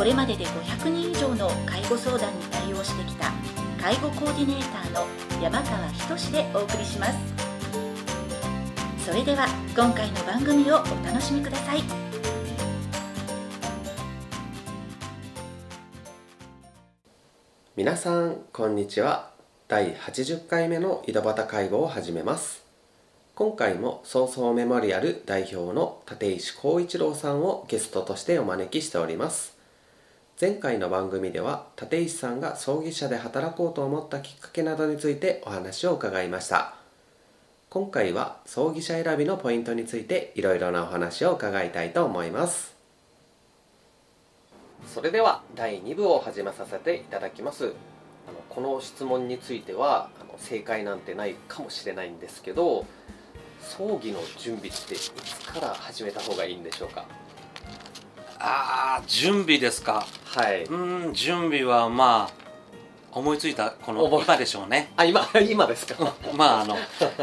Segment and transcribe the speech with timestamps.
[0.00, 3.30] これまでで500人以上の介護相談に対応してきた
[3.78, 5.06] 介護コーディネーターの
[5.42, 5.86] 山川
[6.16, 7.18] 仁でお送りします。
[9.04, 11.82] それでは今回の番組をお楽しみください。
[17.76, 19.28] 皆さんこんにちは。
[19.68, 22.64] 第80回目の井戸端介護を始めます。
[23.34, 29.59] 今回も早々メモリアル代表の立石光一郎さんをゲストとしてお招きしております。
[30.40, 36.76] 前回の番組では立石さんが葬儀社で働こうと思ったきっかけなどについてお話を伺いました。
[37.68, 42.74] 今回は葬儀社選びのポイントについていろいろなお話を伺いたいと思います。
[44.86, 47.74] それでは第2部を始めさせていただきます。
[48.26, 52.86] あのこの質問についてはあの正解なんてないかもしれないんですけど
[53.60, 55.12] 葬儀の準備っていつ
[55.52, 57.04] から始めた方がいいんでしょうか？
[58.40, 60.06] ああ準備ですか。
[60.24, 60.64] はい。
[60.64, 62.40] うん準備はまあ
[63.12, 64.92] 思いついたこの今でしょうね。
[64.96, 66.14] あ今 今ですか。
[66.34, 66.76] まああの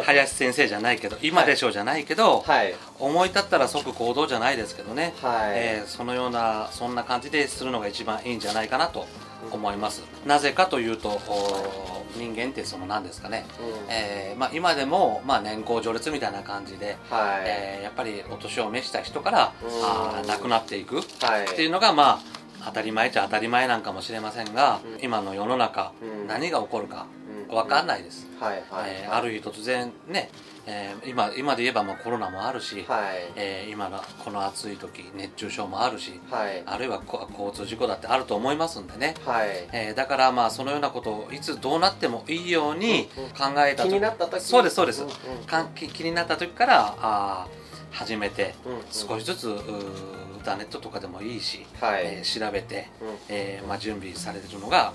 [0.03, 2.75] 林先生じゃないけど今でしょうじゃないけど、はい。
[2.99, 9.07] 思い立ったら即行動じゃないですけどね、はい、えーそのようなそんな感じでするのが一番いいんじゃないかなと
[9.51, 10.03] 思います。
[10.25, 13.65] なぜかというとお人間ってその何ですかね、うん。
[13.89, 19.69] えーまあ、今でも、まあ、年功序列みたいな感じで、はい、えーやっぱりお年を召した人からうん。
[19.83, 21.45] あー亡くなっていくはい。
[21.51, 25.03] っていうのがまあ当たり前っちゃ当たり前なんかもしれませんが、うん。
[25.03, 26.27] 今の世の中、うん。
[26.27, 30.29] 何が起こるかうん分かんないです、はいはい、えーある日突然ね、
[30.65, 33.31] えー今今で言えばまあコロナもあるし、はい。
[33.35, 36.63] えー今のこの暑い時熱中症もあるしはい。
[36.65, 39.49] あるいはこ交通事故だってあると思いますんでね、はい。
[39.71, 43.29] えーだからまあそのようなことをいつどうなってもいいようにうんうん。
[43.31, 44.41] 考えたと気になった時？
[44.41, 45.03] そうですそうです。
[45.03, 45.09] んん
[45.45, 48.81] かん気気になった時からあー始めてうんうん。
[48.91, 53.07] 少しずつうーインターネットとかでもいいし、はい、えー調べて、うん。
[53.29, 54.93] えーまあ、準備されてるのが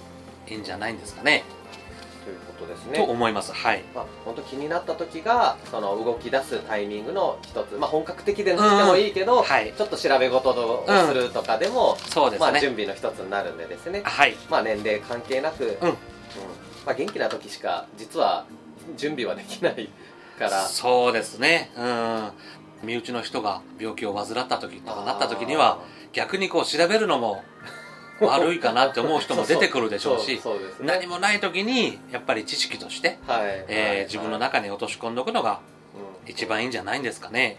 [0.48, 1.44] いいんじゃないんですかね
[2.24, 3.52] ということですとね思います。
[3.52, 3.82] はい。
[3.94, 9.72] まあ、本当気になった時がその動き出すタイミングの一つ、まあ、本格的でなくてもいいけど、はい。
[9.76, 14.36] ちょっと調べ事をするとかでも、まあ、そうですね、準備の一つになるんでですね、はい。
[14.48, 15.88] まあ、年齢関係なく、うん。
[15.90, 18.44] まあ、元気な時しか実は
[18.96, 19.88] 準備はできない
[20.38, 20.66] から。
[20.66, 21.70] そうですね。
[21.76, 22.30] うん。
[22.82, 25.78] 身内の人が病気を患った時とかなった時には
[26.12, 27.44] 逆にこう調べるのも
[28.26, 30.40] 悪いかなって思う人も出てくるでしょうし
[30.80, 33.64] 何もない時にやっぱり知識として、はい。
[33.68, 35.60] えー自分の中に落とし込んでおくのが
[36.24, 36.30] うん。
[36.30, 37.56] 一番いいんじゃないんですかね。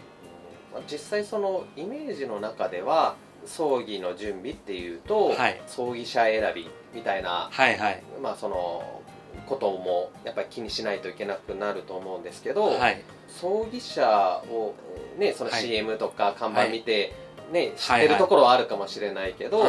[0.72, 3.16] まあ実際そのイメージの中では
[3.46, 5.60] 葬儀の準備っていうと、はい。
[5.66, 8.02] 葬儀社選びみたいなはいはい。
[8.22, 9.02] まあその
[9.46, 13.02] こともやっぱり気にしないといけなくなると思うんですけど、はい。
[13.28, 14.74] 葬儀社を
[15.18, 15.62] ねそのはい。
[15.62, 17.12] CM とか看板見て、
[17.52, 19.66] ね知はいってるところはあるかもしれないけど、うん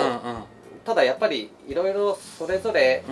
[0.86, 3.04] ただやっぱりいろいろそれぞれ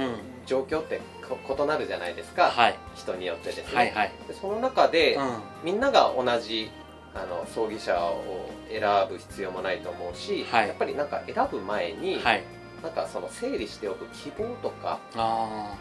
[0.45, 2.77] 状況ってこ異なるじゃないですか、はい。
[2.95, 4.11] 人によってですね、はいはい。
[4.27, 5.41] でその中で、うん。
[5.63, 6.69] みんなが同じ
[7.15, 10.67] あの葬儀社を選ぶ必要もないと思うし、はい。
[10.67, 12.43] やっぱりなんか選ぶ前に、はい。
[12.83, 15.77] なんかその整理しておく希望とかああ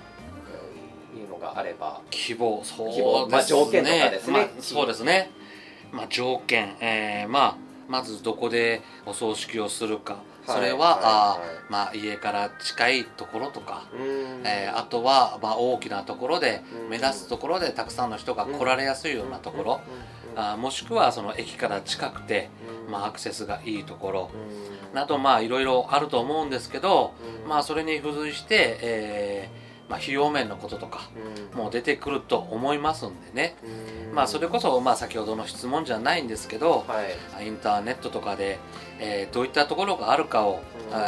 [1.19, 2.63] いうのがあれば希望。
[2.65, 3.27] そうですね。
[3.29, 4.33] まあ条件とかですね。
[4.33, 5.31] まあそうですね。
[5.91, 6.77] まあ条件。
[6.81, 7.57] えーまあ
[7.89, 10.17] まずどこでお葬式をするか、
[10.47, 11.39] それは、はいあはい。
[11.39, 13.85] ーまあ、家から近いところとか、
[14.45, 16.91] えーあとは、まあ、大きなところでうん。
[16.91, 19.81] 目立つところでたくさんの人が来られやすいようなところ、
[20.35, 20.39] うん。
[20.39, 22.51] あーもしくはその駅から近くて、
[22.87, 22.93] うん。
[22.93, 24.31] まあ、アクセスがいいところ。
[24.35, 24.95] うん。
[24.95, 27.49] などまあいろいろあると思うんですけど、うん。
[27.49, 31.09] まあそれに付随して、えーまあ、費用面のこととか
[31.53, 31.59] うん。
[31.59, 33.57] もう出てくると思いますんでね、
[34.09, 34.15] うん。
[34.15, 37.03] まあそれこそ、まあ、先ほどの質問じゃないんですけど、は
[37.41, 37.47] い。
[37.47, 38.59] インターネットとかで、
[39.01, 40.61] えーどういったところがあるかを、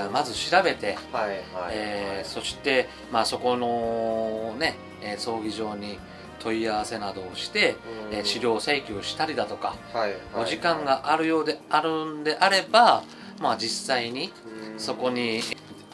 [0.09, 1.39] うまず調べて、はいはい
[1.71, 5.99] えーそして、まあ、そこのね、えー葬儀場に
[6.41, 7.77] 問い合わせなどをして、
[8.11, 13.03] えー資料請求したりだとか、はいはいお時間があるようであるんであれば、
[13.41, 14.33] まあ、実際に
[14.73, 14.79] うん。
[14.81, 15.41] そこに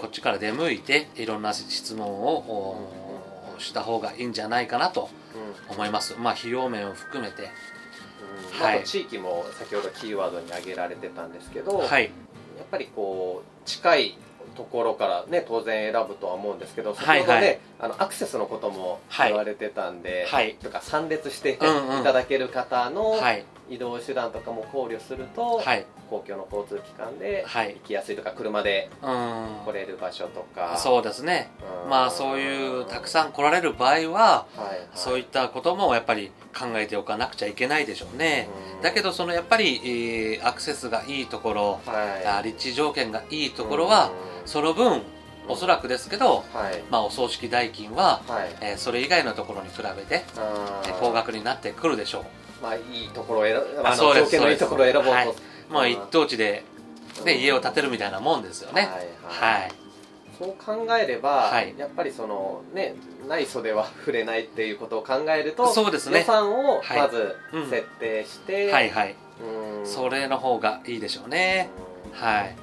[0.00, 2.79] こっちから出向いていろんな質問を
[3.56, 5.11] おした方がいいんじゃないかなと
[5.69, 5.75] うん。
[5.75, 6.17] 思います。
[6.19, 8.85] まあ費用面を含めて、うん。
[8.85, 12.12] 地域も先ほどキーワードに挙げられてたんですけど、はい、やっ
[12.70, 14.19] ぱりこう近い
[14.56, 19.29] ところからね当然選ぶとは思うんですけど先ほどね、はいはいあのアクセスのこともはい。
[19.29, 20.55] 言われてたんで、はい。
[20.55, 25.87] とか参列していただける方のはい移動手段とかも考慮すると、はい。
[26.11, 27.75] 公共の交通機関ではい。
[27.75, 29.08] 行きやすいとか車でうん。
[29.64, 31.50] 来れる場所とか、そうですね。
[31.84, 31.90] うん。
[31.90, 34.78] まあそういうたくさん来られる場合ははいはい。
[34.94, 38.49] そういったこともやっぱり考えておかなくちゃいけないでしょうね。
[38.76, 38.82] うん。
[38.82, 42.26] だけどそのやっぱり、えーアクセスがいいところ、はい。
[42.26, 44.11] あ立地条件がいいところは、
[44.43, 44.49] うん。
[44.49, 45.02] その分
[45.49, 46.82] おそらくですけど、はい。
[46.90, 48.56] まあ、お葬式代金は、はい。
[48.61, 50.25] えーそれ以外のところに比べて、
[50.84, 52.25] えー高額になってくるでしょ
[52.62, 55.42] まあいいところを選あのそうです条件のいいところを選ぼうと、そうです。
[55.70, 56.64] うまあうん一等地で、
[57.24, 57.40] ね、うん。
[57.40, 58.82] 家を建てるみたいなもんですよね。
[58.82, 59.60] はいはい。
[59.62, 59.72] はい。
[60.38, 61.74] そう考えれば、はい。
[61.76, 62.94] やっぱりそのね
[63.28, 66.20] 内装では触れないっていうことを考えるとそうですね。
[66.20, 66.98] 予算をはい。
[66.98, 67.70] まずうん。
[67.70, 69.14] 設定して、はいはい。
[69.80, 69.86] うん。
[69.86, 71.70] それの方がいいでしょうね。
[72.12, 72.20] うん。
[72.20, 72.56] はい。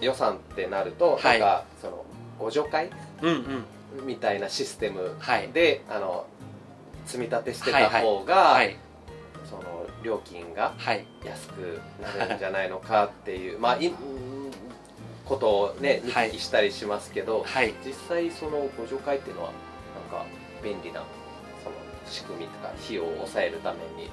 [0.00, 1.40] 予算ってなると、はい。
[1.40, 2.04] なんかその
[2.38, 2.90] ご助会
[3.22, 3.64] うん
[3.98, 4.06] うん。
[4.06, 5.48] みたいなシステムはい。
[5.52, 6.26] で、あの
[7.06, 8.02] 積み立てしてたはいはい。
[8.02, 8.76] 方が、はい
[9.48, 11.04] その料金がはい。
[11.24, 11.80] 安く
[12.18, 13.96] なるんじゃないのかっていうまあいうん
[15.24, 16.28] ことをね見はい。
[16.28, 17.74] 聞きしたりしますけど、はい。
[17.84, 19.50] 実際そのご助会っていうのは
[20.10, 20.26] なんか
[20.62, 21.02] 便利な
[21.62, 21.76] その
[22.06, 24.10] 仕組みとか費用を抑えるために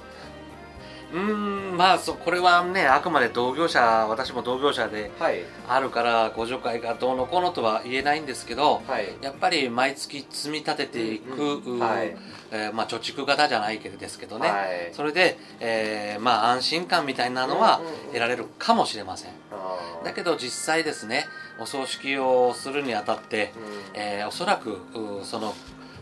[1.14, 5.44] うーんまあそこれはねあくまで同業者私も同業者ではい。
[5.68, 9.08] あるからご助会がどうのこうのとは言えないんですけどはい。
[9.22, 12.16] やっぱり毎月積み立てていく、うんうんはい。
[12.50, 14.90] えーまあ、貯蓄型じゃないけどですけどね、はい。
[14.92, 17.98] それで、えーまあ、安心感みたいなのはうんうんうん。
[18.08, 19.30] 得られるかもしれません。
[19.52, 20.04] あー。
[20.04, 21.26] だけど実際ですね
[21.60, 23.52] お葬式をするにあたって、
[23.94, 24.00] うん。
[24.00, 25.54] えーおそらくうその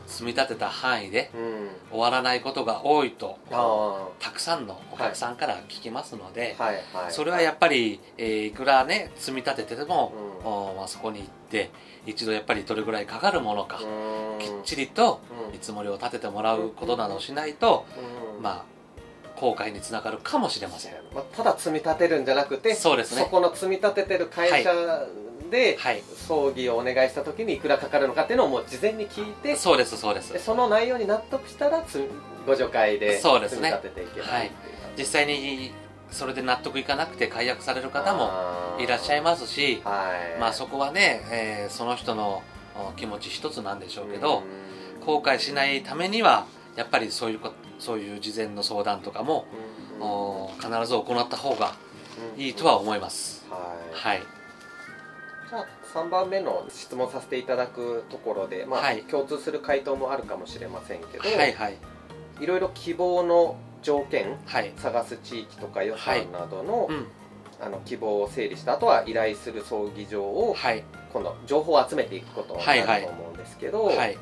[0.07, 1.71] 積み立てた範囲でうん。
[1.91, 7.13] 終わらないことが多いとあたくさんのお客さんから聞きますので、ーはいはい。
[7.13, 10.13] それはやっぱり、えーいくらね積み立てても、
[10.45, 10.47] うん。
[10.47, 11.71] おまあ、そこに行って
[12.07, 14.39] 一度やっぱりどれぐらいかかるものか、うん。
[14.39, 15.53] きっちりとうん。
[15.53, 17.87] 見積もりを立ててもらうことなどをしないと、
[18.37, 18.43] うん。
[18.43, 18.72] まあ
[19.43, 24.73] 後悔につながるかもしれませんまあ、ただ積み立てるんじゃなくてそうですねこの積み立ててる会社
[25.51, 32.09] ではい葬儀をお願いした時にいくらかかるのかっていうのをもう事前に聞いてそうですそうですその内容に納得したらつ
[32.47, 35.73] ご助会で積み立てていけないってい実際に
[36.13, 38.31] それで納得いかなくて解約される方も
[38.81, 42.45] いらっしゃいますしはいまあそこはね、えーその人の
[42.97, 44.43] 気持ち一つなんでしょうけど、
[45.05, 49.45] 後悔しないためにはやっぱりそういうことそういう事前の相談とかも、
[50.61, 51.75] 必ず行った方が
[52.37, 53.93] いいとは思います、はい。
[53.93, 54.23] はい。
[55.51, 59.03] じゃあ3番目の質問させていただくところで、まあはい。
[59.03, 61.77] 共通する回答もあるかもしれませんけど、はいはい。
[62.41, 64.73] いろいろ希望の条件はい。
[64.77, 67.07] 探す地域とか予算などの,、うん。
[67.61, 70.85] あの希望を整理した後は依頼する葬儀場をはい。
[71.13, 74.17] 今度情報を集めていくことになると思うんですけど、はい。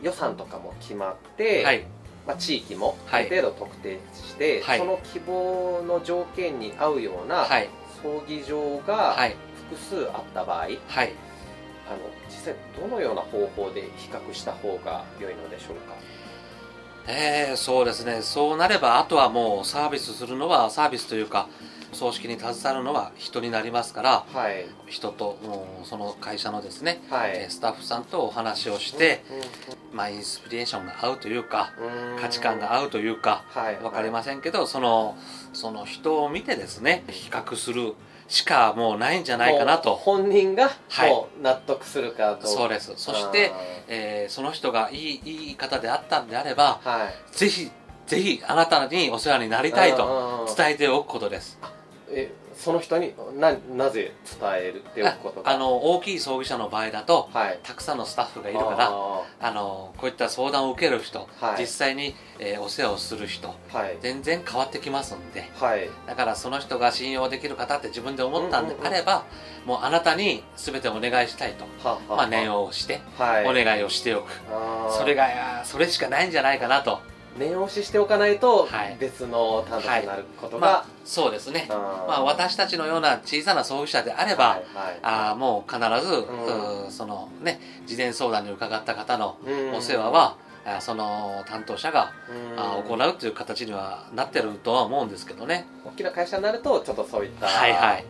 [0.00, 1.84] 予算とかも決まって、はい
[2.26, 3.28] まあ、地域もあはい。
[3.28, 4.78] る程度特定して、はい。
[4.78, 7.68] その希望の条件に合うようなはい。
[8.02, 9.36] 葬儀場がはい。
[9.70, 10.78] 複数あった場合、はい。
[11.86, 11.98] あの
[12.28, 15.94] 実際どのような方法で比較した方が良いのでしょうか？
[17.06, 18.22] えー、そうですね。
[18.22, 21.48] そうなればあとはもうサービスするのはサービスというか
[21.94, 24.66] 葬式に携わるのは人になりますからはい。
[24.86, 25.38] 人と
[25.84, 27.32] その会社のですね、はい。
[27.34, 29.22] えースタッフさんとお話をして、
[29.92, 31.72] うんまあ、インスピレーションが合うというか
[32.20, 33.76] 価値観が合うというかはい。
[33.76, 35.16] 分かりませんけどその
[35.52, 37.94] その人を見てですね比較する
[38.26, 39.94] しかもうないんじゃないかなと。
[39.94, 40.70] 本人が
[41.42, 42.46] 納得するかどうか。
[42.46, 42.92] そうです。
[42.96, 43.52] そして、
[43.88, 47.36] えーその人がいいいい方であったんであればはい。
[47.36, 47.70] ぜひ
[48.06, 51.58] ぜひあなたにお世話になりたいとと伝えておくことです
[52.14, 55.50] えその人にななぜ伝えるっておくことが？
[55.50, 57.58] あの大きい葬儀社の場合だとはい。
[57.64, 61.60] たくさんのスタッフがいるからああのこういった相談を受ける人、はい。
[61.60, 63.98] 実際に、えーお世話をする人ーはい。
[64.00, 65.50] 全然変わってきますんで。
[65.54, 65.90] はい。
[66.06, 69.24] だからその人が信用できる方って自分で思ったんであれば、
[69.66, 73.46] もうあなたに全てお願いしたいと、ははまあ、念をしてはい。
[73.48, 74.30] お願いをしておく、
[74.96, 77.00] それがそれしかないんじゃないかなと
[77.38, 78.96] 念押ししておかないとはい。
[78.98, 81.66] 別の担当者になることまあが、そうですね。
[81.68, 84.98] まあ、私たちのような小さな葬儀社であれば、はいはい。
[85.02, 86.90] あーもう必ず、うん。
[86.90, 89.74] そのね事前相談に伺った方のうん。
[89.74, 92.12] お世話は、あーその担当者が、
[92.86, 98.04] う行うという形にはなってるとは思うんですけどね、大きな会社になるとちょっとそういった、はいはい。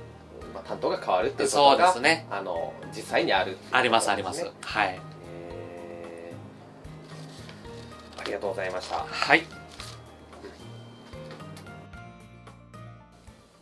[0.53, 2.27] まあ、担当が変わるっていうこそうとがですね。
[2.31, 4.45] あの実際にあるっていうことありますであります。
[4.45, 5.01] ねはい
[8.25, 8.97] ありがとうございました。
[8.97, 9.43] はい。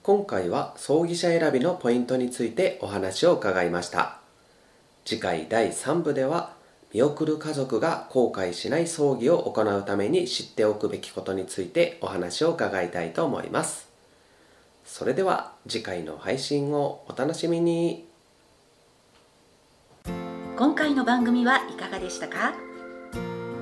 [0.04, 4.18] 今回は葬儀社選びのポイントについてお話を伺いました。
[5.04, 6.54] 次回第3部では
[6.92, 13.88] 見送る家族が後悔しない葬儀を行うために知っておくべきことについてお話を伺いたいと思います。
[14.84, 18.06] それでは次回の配信をお楽しみに。
[20.56, 22.71] 今回の番組はいかがでしたか？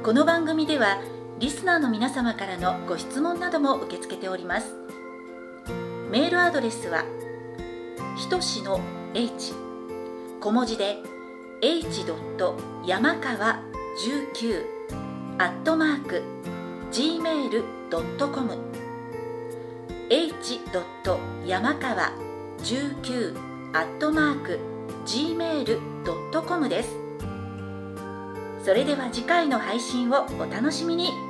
[0.03, 0.99] この番組では
[1.41, 4.75] リスナーの皆様からのご質問なども受け付けております
[6.11, 7.05] メールアドレスは
[8.17, 8.81] ひとしの
[9.13, 9.53] h
[10.41, 10.97] 小文字で
[11.61, 12.07] h.
[12.87, 13.61] 山川
[14.03, 14.65] 19
[15.37, 16.23] アットマーク
[16.93, 18.59] gmail.com
[20.09, 20.61] h.
[21.47, 22.13] 山川
[22.61, 23.37] 19
[23.75, 24.59] アットマーク
[25.05, 27.10] gmail.com です
[28.65, 31.30] それでは次回の配信をお楽しみに。